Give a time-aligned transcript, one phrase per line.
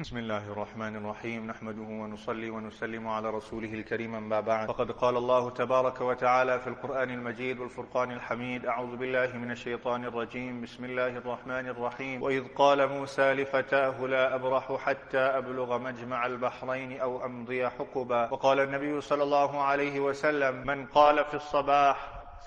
[0.00, 1.46] بسم الله الرحمن الرحيم.
[1.46, 4.68] نحمده ونصلي ونسلم على رسوله الكريم أما بعد.
[4.68, 10.60] فقد قال الله تبارك وتعالى في القرآن المجيد والفرقان الحميد أعوذ بالله من الشيطان الرجيم.
[10.60, 12.22] بسم الله الرحمن الرحيم.
[12.22, 18.28] وإذ قال موسى لفتاه لا أبرح حتى أبلغ مجمع البحرين أو أمضي حقبا.
[18.32, 21.96] وقال النبي صلى الله عليه وسلم من قال في الصباح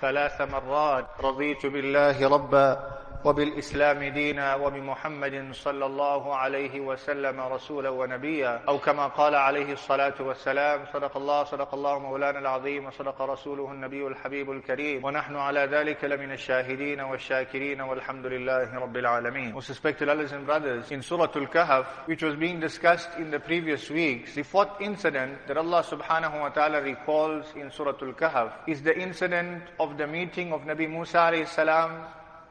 [0.02, 2.98] ثلاث مرات رضيت بالله ربا.
[3.28, 10.86] وبالإسلام دينا وبمحمد صلى الله عليه وسلم رسولا ونبيا أو كما قال عليه الصلاة والسلام
[10.94, 16.32] صدق الله صدق الله مولانا العظيم وصدق رسوله النبي الحبيب الكريم ونحن على ذلك لمن
[16.32, 22.24] الشاهدين والشاكرين والحمد لله رب العالمين Most respected brothers and brothers, in Surah Al-Kahf, which
[22.24, 26.82] was being discussed in the previous weeks, the fourth incident that Allah subhanahu wa ta'ala
[26.82, 31.92] recalls in Surah Al-Kahf is the incident of the meeting of Nabi Musa alayhi salam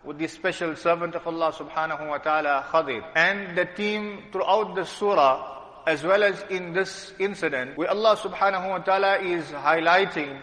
[0.07, 3.03] with the special servant of Allah subhanahu wa ta'ala, Khadir.
[3.17, 8.71] And the team throughout the surah, as well as in this incident, where Allah subhanahu
[8.71, 10.41] wa ta'ala is highlighting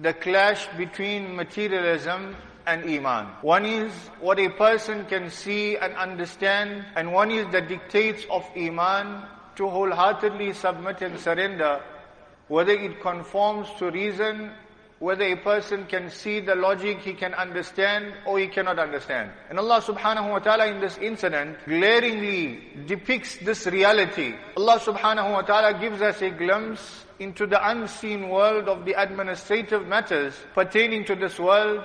[0.00, 2.34] the clash between materialism
[2.66, 3.26] and iman.
[3.42, 8.44] One is what a person can see and understand, and one is the dictates of
[8.58, 9.22] iman
[9.54, 11.80] to wholeheartedly submit and surrender,
[12.48, 14.50] whether it conforms to reason
[14.98, 19.30] whether a person can see the logic, he can understand, or he cannot understand.
[19.50, 24.34] And Allah subhanahu wa ta'ala in this incident glaringly depicts this reality.
[24.56, 29.86] Allah subhanahu wa ta'ala gives us a glimpse into the unseen world of the administrative
[29.86, 31.84] matters pertaining to this world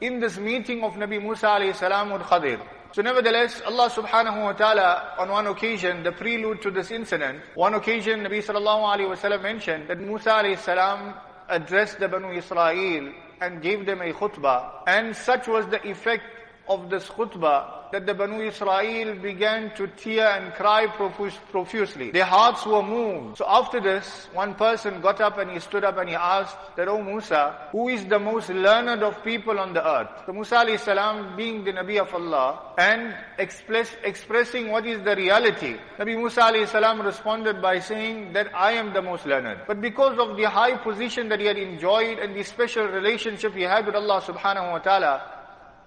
[0.00, 2.60] in this meeting of Nabi Musa alayhi salam with Khadir.
[2.92, 7.74] So nevertheless, Allah subhanahu wa ta'ala on one occasion, the prelude to this incident, one
[7.74, 11.14] occasion Nabi sallallahu alayhi wa mentioned that Musa alayhi salam
[11.48, 14.82] addressed the Banu Israel and gave them a khutbah.
[14.86, 16.24] And such was the effect
[16.68, 22.10] of this khutbah that the Banu Israel began to tear and cry profusely.
[22.10, 23.38] Their hearts were moved.
[23.38, 26.88] So after this, one person got up and he stood up and he asked that,
[26.88, 30.08] O Musa, who is the most learned of people on the earth?
[30.26, 35.14] So Musa alayhi salam being the Nabi of Allah and express, expressing what is the
[35.14, 35.76] reality.
[35.96, 39.60] Nabi Musa alayhi salam responded by saying that I am the most learned.
[39.68, 43.62] But because of the high position that he had enjoyed and the special relationship he
[43.62, 45.33] had with Allah subhanahu wa ta'ala,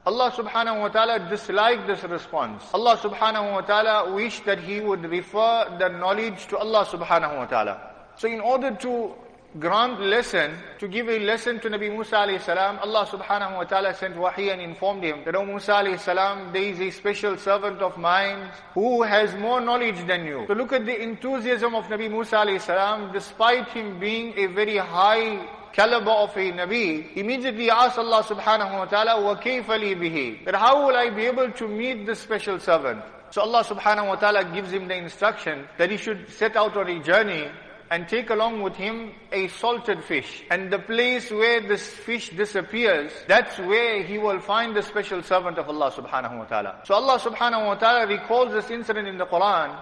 [0.07, 2.63] Allah subhanahu wa ta'ala disliked this response.
[2.73, 7.45] Allah subhanahu wa ta'ala wished that he would refer the knowledge to Allah subhanahu wa
[7.45, 7.75] ta'ala.
[8.15, 9.11] So in order to
[9.59, 13.93] grant lesson, to give a lesson to Nabi Musa alayhi salam, Allah subhanahu wa ta'ala
[13.95, 17.81] sent wahi and informed him that, O Musa alayhi salam, there is a special servant
[17.81, 20.45] of mine who has more knowledge than you.
[20.47, 24.77] So look at the enthusiasm of Nabi Musa alayhi salam, despite him being a very
[24.77, 25.45] high
[25.77, 30.45] kalaba of a Nabi, immediately asked Allah subhanahu wa ta'ala, wa kayfali bihi?
[30.45, 33.03] That how will I be able to meet this special servant?
[33.29, 36.89] So Allah subhanahu wa ta'ala gives him the instruction that he should set out on
[36.89, 37.47] a journey
[37.91, 40.43] and take along with him a salted fish.
[40.49, 45.57] And the place where this fish disappears, that's where he will find the special servant
[45.57, 46.81] of Allah subhanahu wa ta'ala.
[46.85, 49.77] So Allah subhanahu wa ta'ala recalls this incident in the Quran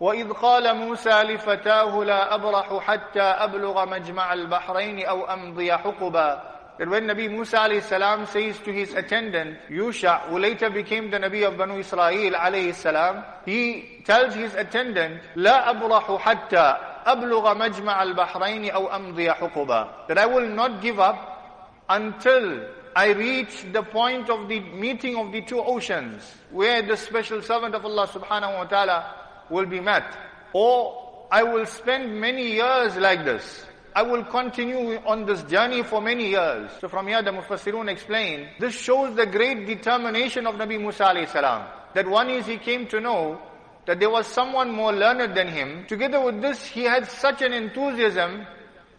[0.00, 7.06] وإذ قال موسى لفتاه لا أبرح حتى أبلغ مجمع البحرين أو أمضي حقبا That when
[7.06, 11.56] Nabi Musa alayhi salam says to his attendant, Yusha, who later became the Nabi of
[11.56, 16.76] Banu Israel alayhi salam, he tells his attendant, لا أبرح حتى
[17.06, 19.88] أبلغ مجمع البحرين أو أمضي حقبا.
[20.08, 22.66] That I will not give up until
[22.96, 27.76] I reach the point of the meeting of the two oceans, where the special servant
[27.76, 30.04] of Allah subhanahu wa ta'ala will be met.
[30.52, 33.64] Or I will spend many years like this.
[33.96, 36.70] I will continue on this journey for many years.
[36.80, 41.28] So from here the Mufassirun explain, this shows the great determination of Nabi Musa alayhi
[41.28, 41.68] salam.
[41.94, 43.40] That one is he came to know
[43.86, 45.86] that there was someone more learned than him.
[45.86, 48.46] Together with this, he had such an enthusiasm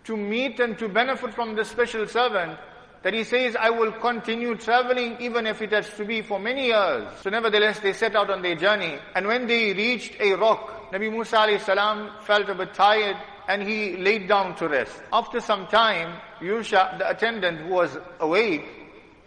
[0.06, 2.58] to meet and to benefit from this special servant
[3.06, 6.66] that he says, I will continue traveling even if it has to be for many
[6.70, 7.08] years.
[7.22, 8.98] So nevertheless, they set out on their journey.
[9.14, 13.16] And when they reached a rock, Nabi Musa alayhi salam felt a bit tired
[13.48, 15.00] and he laid down to rest.
[15.14, 18.66] After some time, Yusha, the attendant who was awake,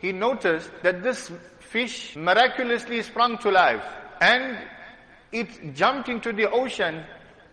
[0.01, 3.85] he noticed that this fish miraculously sprung to life
[4.21, 4.59] and
[5.31, 7.05] it jumped into the ocean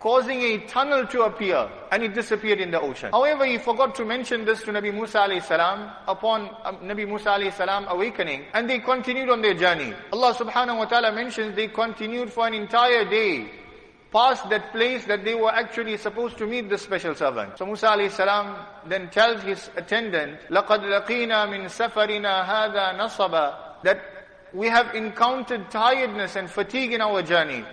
[0.05, 3.11] causing a tunnel to appear and it disappeared in the ocean.
[3.13, 7.29] However, he forgot to mention this to Nabi Musa alayhi salam upon um, Nabi Musa
[7.31, 9.93] alayhi salam awakening and they continued on their journey.
[10.13, 13.51] Allah subhanahu wa ta'ala mentions they continued for an entire day
[14.11, 17.59] past that place that they were actually supposed to meet the special servant.
[17.59, 18.57] So Musa alayhi salam
[18.87, 24.01] then tells his attendant, لَقَدْ لَقِينَا مِن سَفَرِنَا هَذَا نَصَبًا That
[24.55, 27.65] we have encountered tiredness and fatigue in our journey.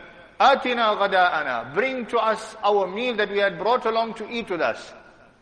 [0.42, 1.74] Atina ghada'ana.
[1.74, 4.94] Bring to us our meal that we had brought along to eat with us.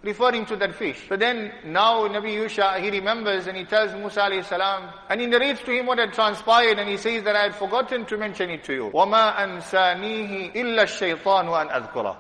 [0.04, 1.04] Referring to that fish.
[1.10, 5.26] So then, now Nabi Yusha, he remembers and he tells Musa alayhi salam, and he
[5.26, 8.52] narrates to him what had transpired and he says that I had forgotten to mention
[8.52, 8.92] it to you.
[8.94, 12.18] وَمَا أَنسَانِيهِ إِلَّا الشَّيْطَانُ أَنْ أَذْكُرَهُ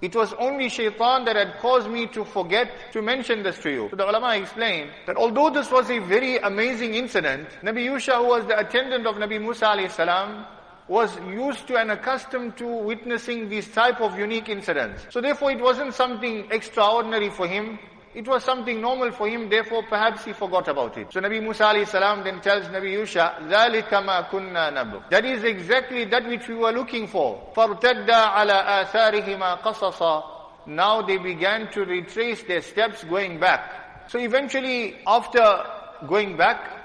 [0.00, 3.88] it was only shaitan that had caused me to forget to mention this to you.
[3.90, 8.28] So the ulama explained that although this was a very amazing incident, Nabi Yusha who
[8.28, 10.46] was the attendant of Nabi Musa alayhi salam,
[10.88, 15.06] was used to and accustomed to witnessing these type of unique incidents.
[15.10, 17.78] So therefore it wasn't something extraordinary for him.
[18.14, 21.12] It was something normal for him, therefore perhaps he forgot about it.
[21.12, 25.44] So Nabi Musa alayhi salam then tells Nabi Yusha, ذَلِكَ مَا كُنَّا نَبْغِ That is
[25.44, 27.52] exactly that which we were looking for.
[27.54, 30.24] فَارْتَدَّا عَلَى آثَارِهِمَا قَصَصًا
[30.68, 34.08] Now they began to retrace their steps going back.
[34.08, 35.66] So eventually, after
[36.08, 36.81] going back,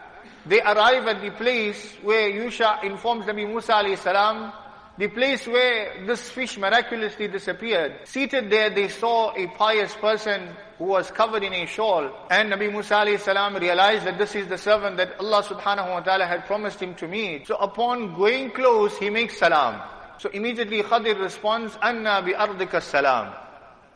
[0.49, 4.51] they arrive at the place where Yusha informs Nabi Musa alayhi salam,
[4.97, 8.01] the place where this fish miraculously disappeared.
[8.05, 10.49] Seated there, they saw a pious person
[10.79, 12.11] who was covered in a shawl.
[12.31, 16.01] And Nabi Musa alayhi salam realized that this is the servant that Allah subhanahu wa
[16.01, 17.47] ta'ala had promised him to meet.
[17.47, 19.83] So upon going close, he makes salam.
[20.19, 23.35] So immediately Khadir responds, Anna bi ardika salam.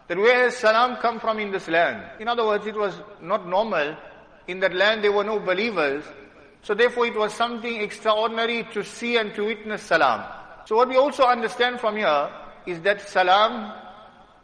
[0.08, 2.04] That where has salam come from in this land?
[2.20, 3.96] In other words, it was not normal.
[4.46, 6.04] In that land there were no believers.
[6.62, 10.24] So therefore it was something extraordinary to see and to witness salam.
[10.66, 12.30] So what we also understand from here
[12.66, 13.72] is that salam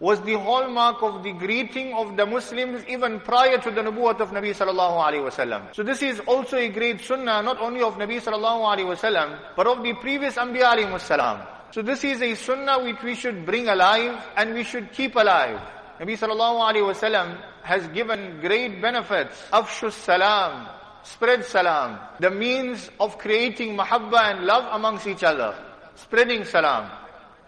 [0.00, 4.30] was the hallmark of the greeting of the Muslims even prior to the nubuwwat of
[4.30, 5.74] Nabi sallallahu alaihi wasallam.
[5.74, 9.66] So this is also a great sunnah not only of Nabi sallallahu alaihi wasallam but
[9.66, 11.46] of the previous Anbiya alaihi.
[11.72, 15.60] So this is a sunnah which we should bring alive and we should keep alive.
[16.00, 19.42] Nabi sallallahu alaihi wasallam has given great benefits.
[19.52, 20.68] Afshus salam,
[21.02, 25.54] spread salam, the means of creating mahabba and love amongst each other,
[25.96, 26.90] spreading salam.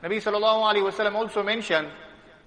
[0.02, 1.88] Nabi sallallahu alaihi wasallam also mentioned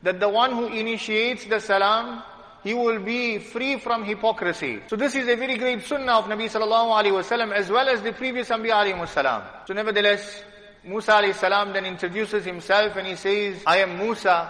[0.01, 2.23] that the one who initiates the salam,
[2.63, 4.81] he will be free from hypocrisy.
[4.87, 8.01] So this is a very great sunnah of Nabi sallallahu alaihi wasallam as well as
[8.01, 9.43] the previous Anbiya alayhi salam.
[9.67, 10.43] So nevertheless,
[10.83, 14.49] Musa alayhi salam then introduces himself and he says, I am Musa.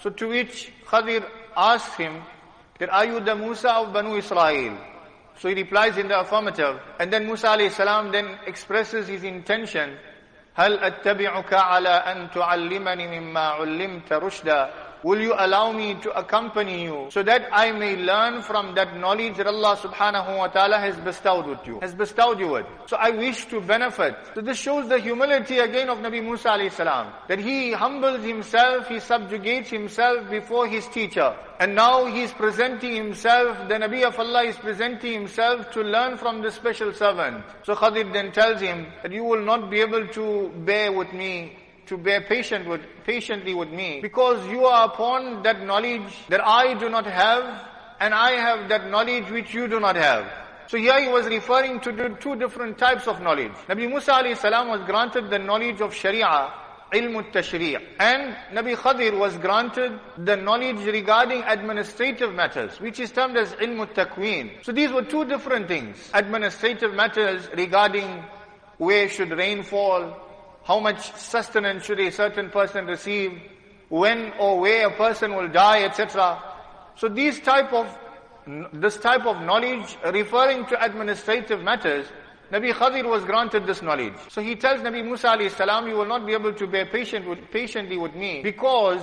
[0.00, 1.24] So to which Khadir
[1.56, 2.22] asks him,
[2.78, 4.76] that are you the Musa of Banu Israel?
[5.37, 6.79] So he replies in the affirmative.
[6.99, 9.97] And then Musa alayhi salam then expresses his intention
[10.55, 14.73] هل أتبعك على أن تعلمني مما علمت رشدا
[15.06, 19.36] Will you allow me to accompany you so that I may learn from that knowledge
[19.36, 22.66] that Allah subhanahu wa ta'ala has bestowed with you, has bestowed you with.
[22.86, 24.16] So I wish to benefit.
[24.34, 27.12] So this shows the humility again of Nabi Musa alayhi salam.
[27.28, 31.36] That he humbles himself, he subjugates himself before his teacher.
[31.60, 36.18] And now he is presenting himself, the Nabi of Allah is presenting himself to learn
[36.18, 37.44] from the special servant.
[37.62, 41.52] So Khadir then tells him that you will not be able to bear with me
[41.86, 46.74] to bear patient with, patiently with me because you are upon that knowledge that I
[46.74, 47.68] do not have
[48.00, 50.30] and I have that knowledge which you do not have.
[50.68, 53.52] So here he was referring to two different types of knowledge.
[53.68, 56.52] Nabi Musa alayhi salam was granted the knowledge of Sharia,
[56.92, 63.36] ilm tashri' and Nabi Khadir was granted the knowledge regarding administrative matters which is termed
[63.36, 64.64] as ilm takween.
[64.64, 66.10] So these were two different things.
[66.12, 68.24] Administrative matters regarding
[68.78, 70.25] where should rain fall,
[70.66, 73.40] how much sustenance should a certain person receive,
[73.88, 76.42] when or where a person will die, etc.
[76.96, 77.86] So these type of,
[78.72, 82.06] this type of knowledge referring to administrative matters,
[82.50, 84.14] Nabi Khadir was granted this knowledge.
[84.28, 87.50] So he tells Nabi Musa salam, you will not be able to bear patient with,
[87.50, 89.02] patiently with me because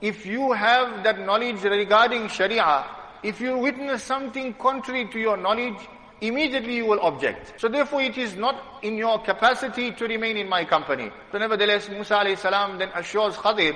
[0.00, 2.84] if you have that knowledge regarding Sharia,
[3.22, 5.78] if you witness something contrary to your knowledge,
[6.21, 7.53] immediately you will object.
[7.57, 11.11] So therefore it is not in your capacity to remain in my company.
[11.31, 13.75] So nevertheless, Musa alayhi salam then assures Khadir,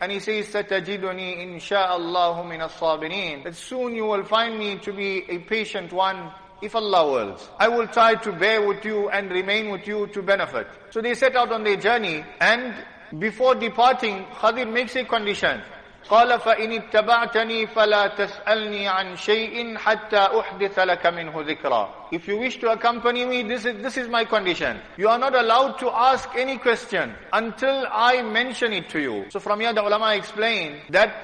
[0.00, 4.78] and he says, سَتَجِدُنِي إِنْ شَاءَ اللَّهُ مِنَ الصَّابِرِينَ That soon you will find me
[4.78, 7.48] to be a patient one, if Allah wills.
[7.58, 10.66] I will try to bear with you and remain with you to benefit.
[10.90, 12.74] So they set out on their journey, and
[13.18, 15.62] before departing, Khadir makes a condition.
[16.10, 22.58] قال فإن اتبعتني فلا تسألني عن شيء حتى أحدث لك منه ذكرا If you wish
[22.58, 24.78] to accompany me, this is, this is my condition.
[24.98, 29.24] You are not allowed to ask any question until I mention it to you.
[29.30, 31.14] So from here the ulama explain that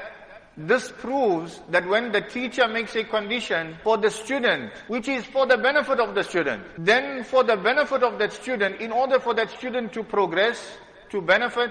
[0.57, 5.47] this proves that when the teacher makes a condition for the student, which is for
[5.47, 9.35] the benefit of the student, then for the benefit of that student, in order for
[9.35, 10.79] that student to progress,
[11.11, 11.71] to benefit,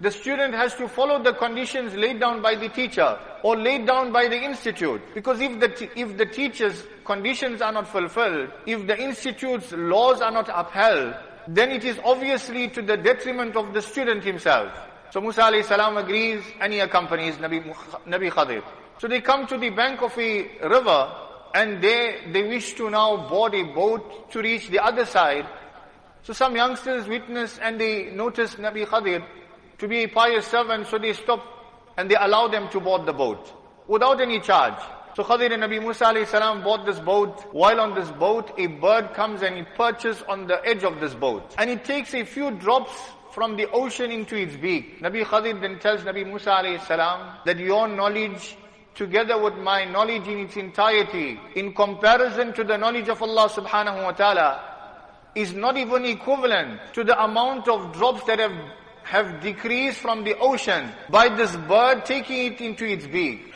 [0.00, 4.12] the student has to follow the conditions laid down by the teacher or laid down
[4.12, 5.02] by the institute.
[5.14, 10.30] Because if the, if the teacher's conditions are not fulfilled, if the institute's laws are
[10.30, 11.14] not upheld,
[11.48, 14.72] then it is obviously to the detriment of the student himself.
[15.10, 17.62] So Musa alayhi salam agrees and he accompanies Nabi,
[18.06, 18.62] Nabi Khadir.
[18.98, 21.12] So they come to the bank of a river
[21.54, 25.46] and they, they wish to now board a boat to reach the other side.
[26.22, 29.24] So some youngsters witness and they notice Nabi Khadir
[29.80, 31.44] to be a pious servant, so they stop
[31.96, 33.52] and they allow them to board the boat
[33.88, 34.80] without any charge.
[35.16, 37.52] So Khadir and Nabi Musa alayhi salam bought this boat.
[37.52, 41.14] While on this boat, a bird comes and it perches on the edge of this
[41.14, 41.54] boat.
[41.58, 42.92] And it takes a few drops
[43.32, 45.00] from the ocean into its beak.
[45.02, 48.56] Nabi Khadir then tells Nabi Musa alayhi salam that your knowledge
[48.94, 54.02] together with my knowledge in its entirety, in comparison to the knowledge of Allah subhanahu
[54.02, 54.60] wa ta'ala,
[55.34, 58.52] is not even equivalent to the amount of drops that have,
[59.09, 63.53] have decreased from the ocean by this bird taking it into its beak.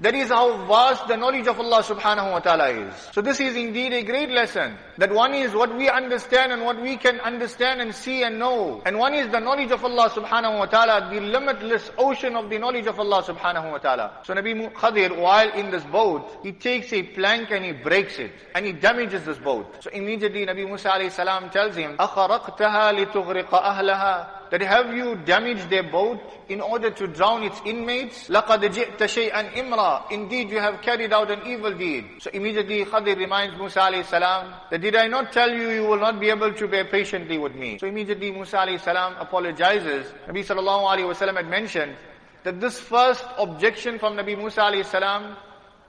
[0.00, 2.94] That is how vast the knowledge of Allah subhanahu wa ta'ala is.
[3.12, 4.76] So this is indeed a great lesson.
[4.98, 8.82] That one is what we understand and what we can understand and see and know.
[8.84, 12.58] And one is the knowledge of Allah subhanahu wa ta'ala, the limitless ocean of the
[12.58, 14.18] knowledge of Allah subhanahu wa ta'ala.
[14.24, 18.32] So Nabi Khadir, while in this boat, he takes a plank and he breaks it.
[18.56, 19.76] And he damages this boat.
[19.80, 25.68] So immediately Nabi Musa alayhi salam tells him, أَخَرَقْتَهَا لِتُغْرِقَ أَهْلَهَا that have you damaged
[25.68, 28.28] their boat in order to drown its inmates?
[28.28, 32.04] لَقَدْ جِئْتَ شَيْئًا إِمْرًا Indeed, you have carried out an evil deed.
[32.20, 35.98] So immediately Khadir reminds Musa alayhi salam that did I not tell you you will
[35.98, 37.78] not be able to bear patiently with me?
[37.78, 40.06] So immediately Musa alayhi salam apologizes.
[40.28, 41.96] Nabi sallallahu alayhi wasallam had mentioned
[42.44, 45.36] that this first objection from Nabi Musa alayhi salam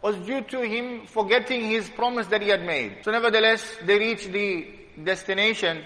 [0.01, 2.98] was due to him forgetting his promise that he had made.
[3.04, 4.68] So nevertheless, they reach the
[5.04, 5.84] destination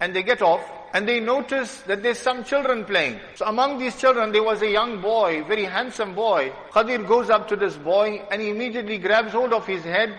[0.00, 3.20] and they get off and they notice that there's some children playing.
[3.36, 6.52] So among these children, there was a young boy, very handsome boy.
[6.72, 10.12] Khadir goes up to this boy and he immediately grabs hold of his head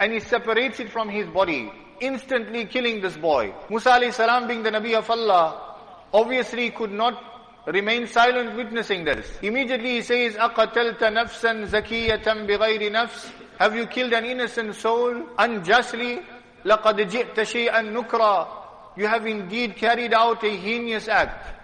[0.00, 3.54] and he separates it from his body, instantly killing this boy.
[3.70, 5.76] Musa alayhi salam being the Nabi of Allah,
[6.12, 7.22] obviously could not
[7.66, 9.26] remain silent witnessing this.
[9.42, 16.20] Immediately he says, أَقَتَلْتَ نَفْسًا زَكِيَّةً بِغَيْرِ نَفْسٍ Have you killed an innocent soul unjustly?
[16.64, 18.61] لَقَدْ جِئْتَ شَيْئًا نُكْرًا
[18.96, 21.54] you have indeed carried out a heinous act.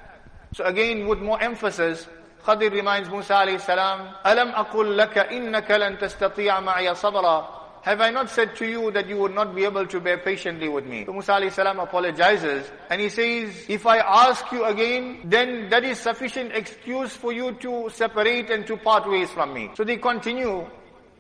[0.55, 2.07] So again, with more emphasis,
[2.45, 7.47] Khadir reminds Musa alayhi salam, أَلَمْ أَقُلْ لَكَ إِنَّكَ لَن تَسْتَطِيعَ مَعِيَ صَبْرًا
[7.83, 10.69] Have I not said to you that you would not be able to bear patiently
[10.69, 11.07] with me?
[11.07, 15.85] So Musa alayhi salam apologizes and he says, if I ask you again, then that
[15.85, 19.71] is sufficient excuse for you to separate and to part ways from me.
[19.75, 20.67] So they continue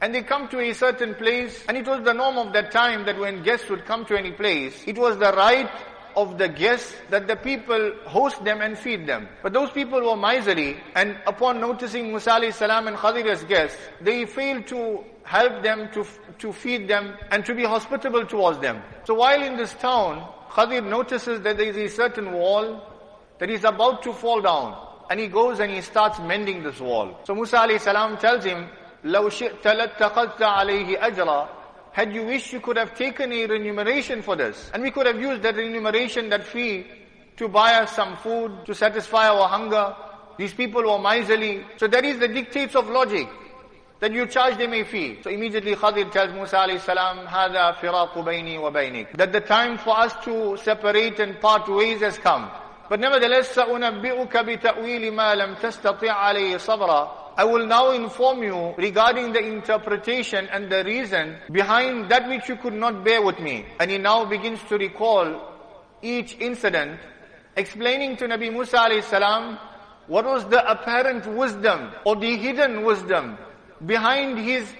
[0.00, 3.06] and they come to a certain place, and it was the norm of that time
[3.06, 5.70] that when guests would come to any place, it was the right
[6.18, 9.28] of the guests that the people host them and feed them.
[9.42, 13.78] But those people were miserly and upon noticing Musa alayhi salam and Khadir as guests,
[14.00, 16.06] they failed to help them, to,
[16.38, 18.82] to feed them and to be hospitable towards them.
[19.04, 22.80] So while in this town, Khadir notices that there is a certain wall
[23.38, 24.80] that is about to fall down.
[25.10, 27.18] And he goes and he starts mending this wall.
[27.24, 28.68] So Musa alayhi salam tells him,
[29.04, 31.48] لو شئت لاتخذت عليه أجرا
[31.98, 34.68] had you wished, you could have taken a remuneration for this.
[34.74, 36.86] And we could have used that remuneration, that fee,
[37.36, 39.94] to buy us some food, to satisfy our hunger.
[40.36, 41.64] These people were miserly.
[41.76, 43.28] So that is the dictates of logic.
[44.00, 45.18] That you charge them a fee.
[45.22, 49.96] So immediately Khadir tells Musa alayhi salam, هَذَا فِرَاقُ بَيْنِي وَبَيْنِكَ That the time for
[49.96, 52.50] us to separate and part ways has come.
[52.88, 59.32] But nevertheless, سَأُنَبِّئُكَ بِتَأْوِيلِ مَا لَمْ تَسْتَطِعْ عَلَيْهِ صَبْرًا I will now inform you regarding
[59.32, 63.64] the interpretation and the reason behind that which you could not bear with me.
[63.80, 65.40] And he now begins to recall
[66.00, 67.00] each incident,
[67.56, 69.58] explaining to Nabi Musa alayhi salam
[70.06, 73.36] what was the apparent wisdom or the hidden wisdom
[73.84, 74.72] behind his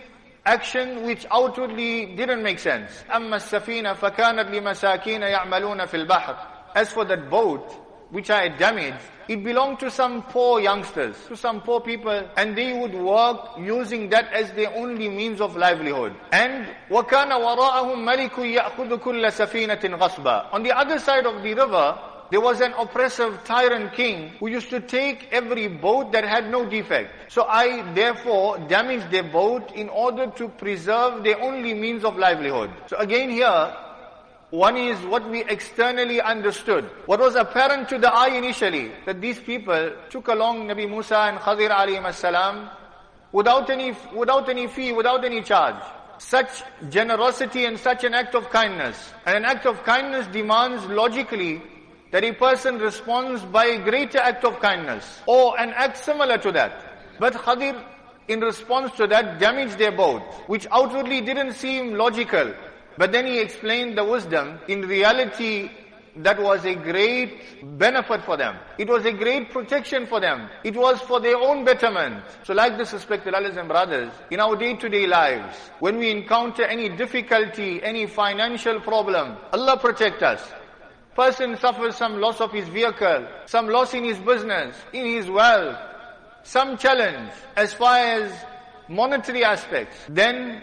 [0.47, 2.91] action which outwardly didn't make sense.
[3.11, 6.37] أما السفينة فكانت لمساكين يعملون في البحر.
[6.77, 7.73] As for that boat,
[8.11, 12.57] which I had damaged, it belonged to some poor youngsters, to some poor people, and
[12.57, 16.15] they would work using that as their only means of livelihood.
[16.33, 21.99] And وَكَانَ وَرَاءَهُمْ مَلِكٌ يَأْخُذُ كُلَّ سَفِينَةٍ غَصْبًا On the other side of the river,
[22.31, 26.65] there was an oppressive tyrant king who used to take every boat that had no
[26.69, 27.31] defect.
[27.33, 32.71] So I therefore damaged their boat in order to preserve their only means of livelihood.
[32.89, 33.77] So again here,
[34.52, 36.86] one is what we externally understood.
[37.06, 41.38] What was apparent to the eye initially, that these people took along Nabi Musa and
[41.38, 42.70] Khadir alayhi salam
[43.32, 45.76] without any, without any fee, without any charge.
[46.18, 49.14] Such generosity and such an act of kindness.
[49.26, 51.62] And an act of kindness demands logically
[52.12, 56.52] that a person responds by a greater act of kindness or an act similar to
[56.54, 57.18] that.
[57.20, 57.82] But Khadir,
[58.28, 62.54] in response to that, damaged their boat, which outwardly didn't seem logical.
[63.00, 64.60] But then he explained the wisdom.
[64.68, 65.72] In reality,
[66.18, 68.58] that was a great benefit for them.
[68.78, 70.50] It was a great protection for them.
[70.66, 72.26] It was for their own betterment.
[72.44, 76.90] So like this, respected brothers and brothers, in our day-to-day lives, when we encounter any
[76.90, 80.46] difficulty, any financial problem, Allah protect us.
[81.16, 85.78] Person suffers some loss of his vehicle, some loss in his business, in his wealth,
[86.44, 88.34] some challenge as far as
[88.90, 90.62] monetary aspects, then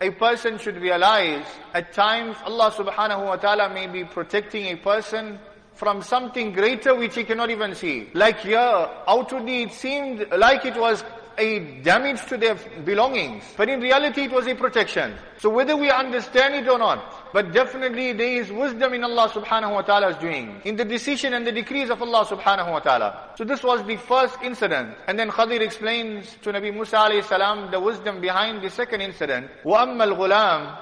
[0.00, 5.38] a person should realize at times Allah subhanahu wa ta'ala may be protecting a person
[5.74, 8.08] from something greater which he cannot even see.
[8.14, 11.04] Like here, outwardly it seemed like it was
[11.39, 13.43] a damage to their belongings.
[13.57, 15.15] But in reality it was a protection.
[15.37, 19.73] So whether we understand it or not, but definitely there is wisdom in Allah subhanahu
[19.73, 23.31] wa ta'ala's doing, in the decision and the decrees of Allah subhanahu wa ta'ala.
[23.37, 24.95] So this was the first incident.
[25.07, 29.49] And then Khadir explains to Nabi Musa alayhi salam the wisdom behind the second incident.
[29.63, 30.77] وَأَمَّا الْغُلَامِ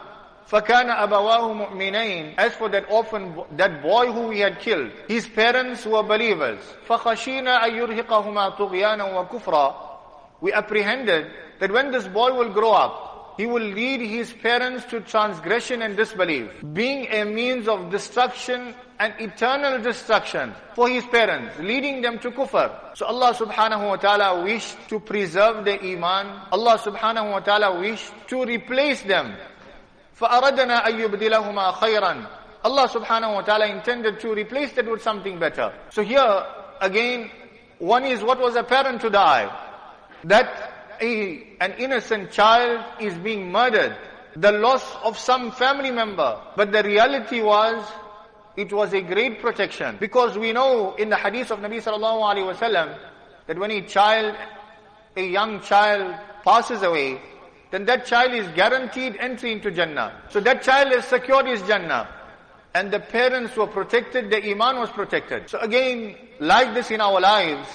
[0.46, 5.86] فَكَانَ أَبَوَاهُ مُؤْمِنَيْن As for that orphan, that boy who he had killed, his parents
[5.86, 6.60] were believers.
[6.86, 9.87] فَخَشِينَا أَن يُرْهِقَهُمَا طُغْيَانًا وَكُفْرًا
[10.41, 15.00] we apprehended that when this boy will grow up, he will lead his parents to
[15.01, 22.01] transgression and disbelief, being a means of destruction and eternal destruction for his parents, leading
[22.01, 22.96] them to kufr.
[22.96, 26.48] So Allah subhanahu wa ta'ala wished to preserve their iman.
[26.51, 29.36] Allah subhanahu wa ta'ala wished to replace them.
[30.20, 32.29] فَأَرَدَنَا أَن يُبْدِلَهُمَا خَيْرًا
[32.63, 35.74] Allah subhanahu wa ta'ala intended to replace that with something better.
[35.89, 36.46] So here,
[36.79, 37.32] again,
[37.79, 39.66] one is what was apparent to the eye
[40.25, 43.96] that a, an innocent child is being murdered,
[44.37, 46.40] the loss of some family member.
[46.56, 47.84] But the reality was,
[48.56, 49.96] it was a great protection.
[50.00, 52.98] Because we know in the hadith of Nabi sallallahu alaihi wasallam
[53.46, 54.34] that when a child,
[55.16, 57.20] a young child passes away,
[57.70, 60.22] then that child is guaranteed entry into Jannah.
[60.30, 62.08] So that child has secured his Jannah.
[62.75, 65.48] And the parents were protected, the iman was protected.
[65.50, 67.68] So again, like this in our lives,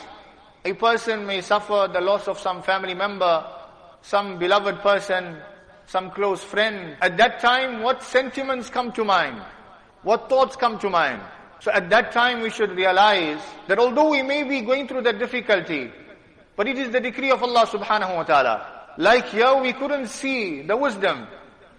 [0.66, 3.46] a person may suffer the loss of some family member,
[4.02, 5.38] some beloved person,
[5.88, 6.96] some close friend.
[7.02, 9.42] At that time, what sentiments come to mind?
[10.04, 11.22] What thoughts come to mind?
[11.60, 15.20] So at that time we should realize that although we may be going through that
[15.20, 15.92] difficulty,
[16.56, 18.68] but it is the decree of Allah subhanahu wa ta'ala.
[18.98, 21.28] Like here we couldn't see the wisdom.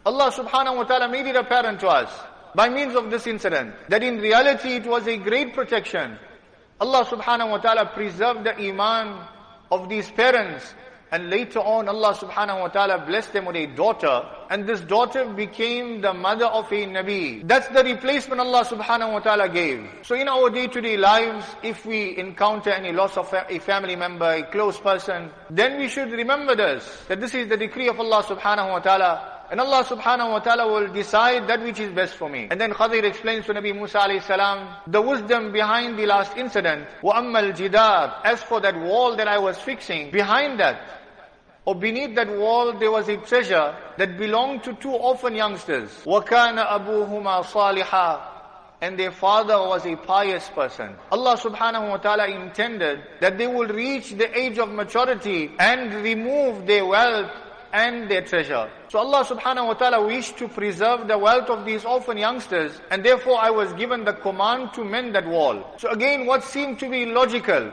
[0.07, 2.11] Allah subhanahu wa ta'ala made it apparent to us
[2.55, 6.18] by means of this incident that in reality it was a great protection.
[6.81, 9.27] Allah subhanahu wa ta'ala preserved the iman
[9.71, 10.75] of these parents.
[11.13, 14.27] And later on, Allah subhanahu wa ta'ala blessed them with a daughter.
[14.51, 17.47] And this daughter became the mother of a Nabi.
[17.47, 19.89] That's the replacement Allah subhanahu wa ta'ala gave.
[20.03, 24.43] So in our day-to-day lives, if we encounter any loss of a family member, a
[24.51, 28.71] close person, then we should remember this, that this is the decree of Allah subhanahu
[28.71, 29.34] wa ta'ala.
[29.54, 32.48] And Allah subhanahu wa ta'ala will decide that which is best for me.
[32.52, 36.88] And then Khadir explains to Nabi Musa alayhi salam, the wisdom behind the last incident.
[37.02, 40.82] وَأَمَّا الْجِدَارِ As for that wall that I was fixing, behind that,
[41.65, 45.89] or beneath that wall there was a treasure that belonged to two orphan youngsters.
[46.06, 48.22] وَكَانَ أَبُوهُمَا صَالِحًا
[48.82, 50.95] and their father was a pious person.
[51.12, 56.65] Allah subhanahu wa ta'ala intended that they will reach the age of maturity and remove
[56.65, 57.30] their wealth
[57.75, 58.71] and their treasure.
[58.89, 63.05] So Allah subhanahu wa ta'ala wished to preserve the wealth of these orphan youngsters and
[63.05, 65.75] therefore I was given the command to mend that wall.
[65.79, 67.73] So again what seemed to be logical,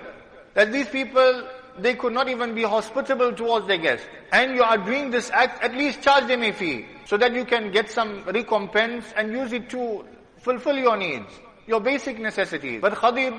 [0.56, 4.08] that these people, they could not even be hospitable towards their guests.
[4.32, 7.46] And you are doing this act, at least charge them a fee, so that you
[7.46, 10.04] can get some recompense and use it to
[10.40, 11.32] fulfill your needs,
[11.68, 12.82] your basic necessities.
[12.82, 13.38] But Khadir,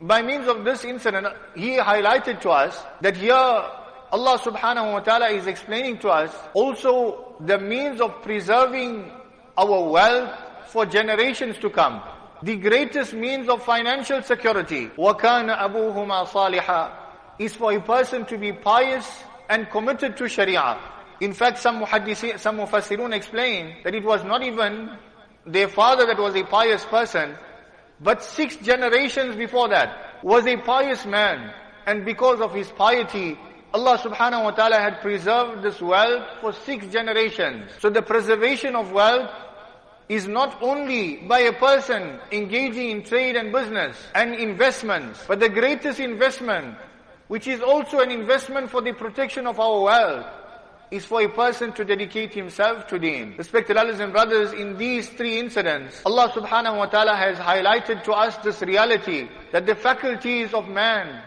[0.00, 3.62] by means of this incident, he highlighted to us that here
[4.11, 9.11] Allah subhanahu wa ta'ala is explaining to us also the means of preserving
[9.57, 10.31] our wealth
[10.67, 12.01] for generations to come.
[12.43, 16.91] The greatest means of financial security, وَكَانَ أَبُوهُمَا صَالِحًا
[17.39, 19.07] is for a person to be pious
[19.49, 20.77] and committed to Sharia.
[21.19, 24.97] In fact, some muhaddisi, some mufassirun explain that it was not even
[25.45, 27.35] their father that was a pious person,
[27.99, 31.53] but six generations before that was a pious man.
[31.87, 33.37] And because of his piety,
[33.74, 37.70] Allah subhanahu wa ta'ala had preserved this wealth for six generations.
[37.80, 39.30] So the preservation of wealth
[40.10, 45.48] is not only by a person engaging in trade and business and investments, but the
[45.48, 46.76] greatest investment,
[47.28, 50.26] which is also an investment for the protection of our wealth,
[50.90, 53.34] is for a person to dedicate himself to deen.
[53.38, 58.12] Respected brothers and brothers, in these three incidents, Allah subhanahu wa ta'ala has highlighted to
[58.12, 61.22] us this reality that the faculties of man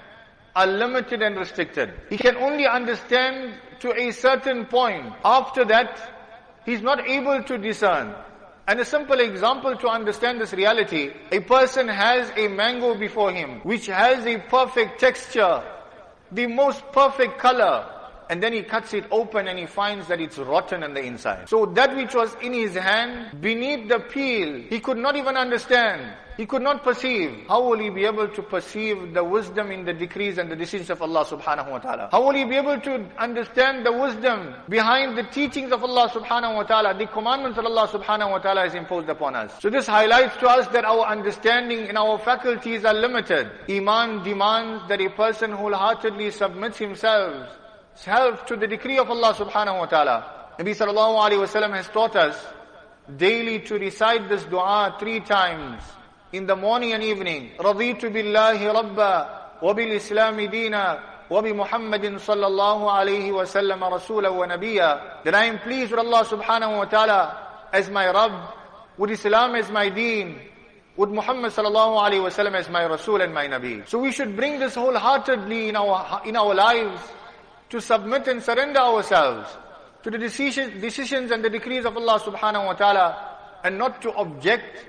[0.56, 1.94] are limited and restricted.
[2.10, 5.14] He can only understand to a certain point.
[5.24, 6.00] After that,
[6.66, 8.16] he's not able to discern.
[8.68, 13.60] And a simple example to understand this reality, a person has a mango before him,
[13.62, 15.64] which has a perfect texture,
[16.32, 17.86] the most perfect color,
[18.30, 21.50] and then he cuts it open and he finds that it's rotten on the inside.
[21.50, 26.16] So that which was in his hand, beneath the peel, he could not even understand.
[26.38, 27.46] He could not perceive.
[27.48, 30.90] How will he be able to perceive the wisdom in the decrees and the decisions
[30.90, 32.10] of Allah subhanahu wa ta'ala?
[32.12, 36.56] How will he be able to understand the wisdom behind the teachings of Allah subhanahu
[36.56, 39.54] wa ta'ala, the commandments that Allah subhanahu wa ta'ala has imposed upon us?
[39.62, 43.50] So this highlights to us that our understanding and our faculties are limited.
[43.70, 47.48] Iman demands that a person wholeheartedly submits himself
[47.95, 50.55] self to the decree of Allah subhanahu wa ta'ala.
[50.59, 52.37] Nabi sallallahu alayhi wa sallam has taught us
[53.17, 55.83] daily to recite this dua three times
[56.33, 57.51] in the morning and evening.
[57.59, 59.29] رضيت بالله ربا
[59.63, 66.25] وبالإسلام دينا وبمحمد صلى الله عليه وسلم رسولا ونبيا That I am pleased with Allah
[66.25, 68.55] subhanahu wa ta'ala as my Rabb,
[68.99, 70.41] with Islam as my deen,
[70.97, 73.89] with Muhammad sallallahu alayhi wa sallam as my Rasul and my Nabi.
[73.89, 77.01] So we should bring this wholeheartedly in our, in our lives
[77.76, 79.50] to submit and surrender ourselves
[80.02, 84.14] to the decisions, decisions and the decrees of Allah subhanahu wa ta'ala and not to
[84.14, 84.86] object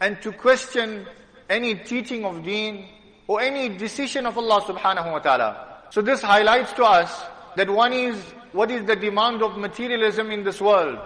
[0.00, 1.06] and to question
[1.50, 2.88] any teaching of deen
[3.26, 5.84] or any decision of Allah subhanahu wa ta'ala.
[5.90, 7.12] So this highlights to us
[7.56, 8.16] that one is,
[8.52, 10.98] what is the demand of materialism in this world?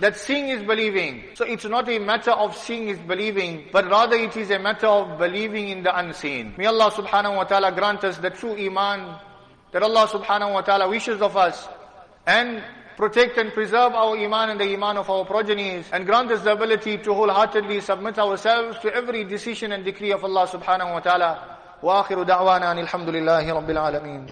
[0.00, 1.22] That seeing is believing.
[1.34, 4.88] So it's not a matter of seeing is believing, but rather it is a matter
[4.88, 6.52] of believing in the unseen.
[6.58, 9.20] May Allah subhanahu wa ta'ala grant us the true iman
[9.73, 11.67] that Allah subhanahu wa ta'ala wishes of us
[12.25, 12.63] and
[12.97, 16.51] protect and preserve our iman and the iman of our progenies and grant us the
[16.51, 21.55] ability to wholeheartedly submit ourselves to every decision and decree of Allah subhanahu wa ta'ala.
[21.83, 24.25] وآخر دعوانا أن الحمد لله رب العالمين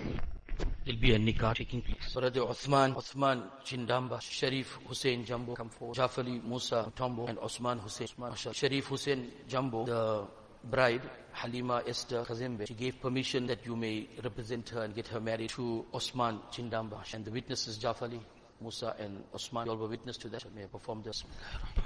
[0.83, 2.13] There'll be a nikah taking place.
[2.13, 5.95] Brother Osman, Osman Chindamba, Sharif Hussein Jambo come forward.
[5.97, 8.07] Jafali Musa Tombo and Osman Hussein.
[8.17, 10.27] Osman Sharif Hussein Jambo, the
[10.64, 15.20] bride, Halima Esther Kazembe, she gave permission that you may represent her and get her
[15.20, 17.14] married to Osman Chindambash.
[17.14, 18.20] And the witnesses, Jafali,
[18.60, 20.44] Musa and Osman, you all were witness to that.
[20.54, 21.24] May I perform this.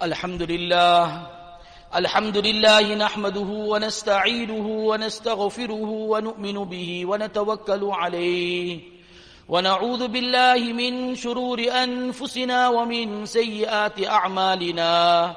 [0.00, 1.42] Alhamdulillah.
[1.94, 8.80] الحمد لله نحمده ونستعينه ونستغفره ونؤمن به ونتوكل عليه
[9.48, 15.36] ونعوذ بالله من شرور أنفسنا ومن سيئات أعمالنا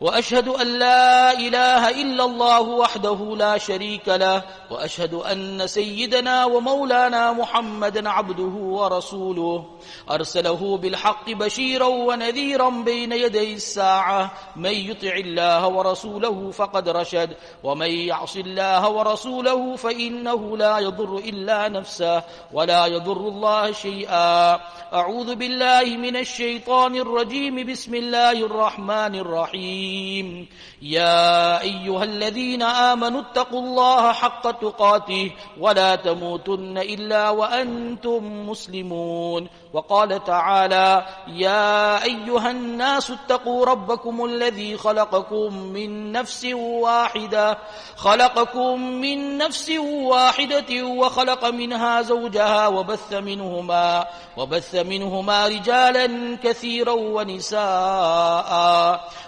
[0.00, 8.08] وأشهد أن لا إله إلا الله وحده لا شريك له وأشهد أن سيدنا ومولانا محمدا
[8.08, 9.64] عبده ورسوله.
[10.10, 14.30] أرسله بالحق بشيرا ونذيرا بين يدي الساعة.
[14.56, 17.30] من يطع الله ورسوله فقد رشد
[17.64, 24.60] ومن يعص الله ورسوله فإنه لا يضر إلا نفسه ولا يضر الله شيئا.
[24.92, 27.66] أعوذ بالله من الشيطان الرجيم.
[27.66, 29.85] بسم الله الرحمن الرحيم.
[29.86, 30.48] الرحيم.
[30.82, 39.48] يا أيها الذين آمنوا اتقوا الله حق تقاته ولا تموتن إلا وأنتم مسلمون.
[39.76, 47.58] وقال تعالى يا أيها الناس اتقوا ربكم الذي خلقكم من نفس واحدة
[47.96, 49.70] خلقكم من نفس
[50.08, 58.50] واحدة وخلق منها زوجها وبث منهما وبث منهما رجالا كثيرا ونساء.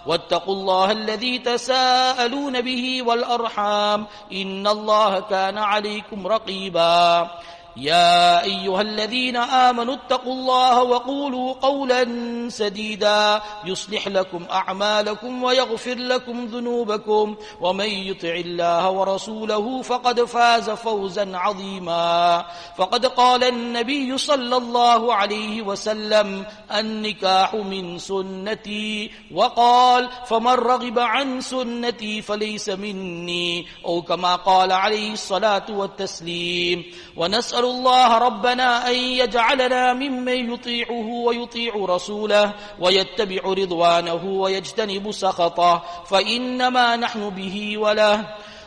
[0.06, 7.30] واتقوا الله الذي تساءلون به والأرحام إن الله كان عليكم رقيبا.
[7.78, 12.04] يا أيها الذين آمنوا اتقوا الله وقولوا قولا
[12.48, 22.46] سديدا يصلح لكم أعمالكم ويغفر لكم ذنوبكم ومن يطع الله ورسوله فقد فاز فوزا عظيما
[22.78, 32.22] فقد قال النبي صلى الله عليه وسلم النكاح من سنتي وقال فمن رغب عن سنتي
[32.22, 36.84] فليس مني أو كما قال عليه الصلاة والتسليم
[37.16, 47.30] ونسأل الله ربنا أن يجعلنا ممن يطيعه ويطيع رسوله ويتبع رضوانه ويجتنب سخطه فإنما نحن
[47.30, 48.26] به وله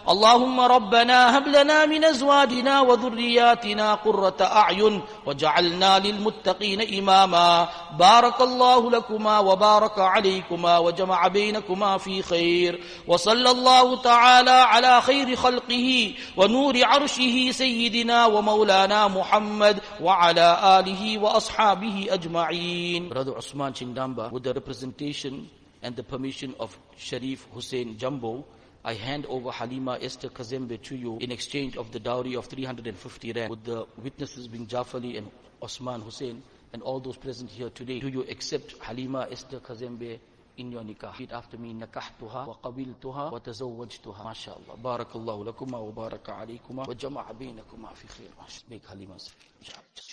[0.10, 7.70] اللهم ربنا هب لنا من أزواجنا وذرياتنا قرة أعين وجعلنا للمتقين إماما.
[8.00, 12.84] بارك الله لكما وبارك عليكما وجمع بينكما في خير.
[13.08, 23.10] وصلى الله تعالى على خير خلقه ونور عرشه سيدنا ومولانا محمد وعلى آله وأصحابه أجمعين.
[23.10, 25.50] Brother Osman Chindamba with the representation
[25.84, 28.46] and the permission of Sharif Hussein Jumbo
[28.85, 33.33] I hand over Halima Esther Kazembe to you in exchange of the dowry of 350
[33.33, 36.43] rand with the witnesses being Jafali and Osman Hussein
[36.73, 37.99] and all those present here today.
[38.01, 40.19] Do you accept Halima Esther Kazembe
[40.57, 41.13] in your nikah?
[41.13, 41.73] Repeat after me.
[41.75, 48.29] نكحتها وقبلتها وتزوجتها ما شاء الله بارك الله لكما وبارك عليكما وجمع بينكما في خير
[48.39, 48.79] ما شاء الله.
[48.79, 49.31] Make Halima's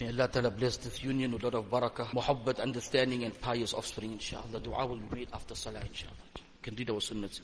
[0.01, 3.73] May Allah Ta'ala bless this union with a lot of barakah, muhabbat, understanding and pious
[3.73, 4.59] offspring inshallah.
[4.63, 6.15] Dua will be made after salah inshallah.
[6.63, 7.41] Can read our sunnahs inshallah.